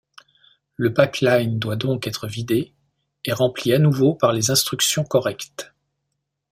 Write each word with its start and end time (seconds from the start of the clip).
Le 0.77 0.91
pipeline 0.95 1.59
doit 1.59 1.75
donc 1.75 2.07
être 2.07 2.25
vidé, 2.27 2.73
et 3.23 3.33
rempli 3.33 3.71
à 3.71 3.77
nouveau 3.77 4.15
par 4.15 4.33
les 4.33 4.49
instructions 4.49 5.03
correctes. 5.03 5.75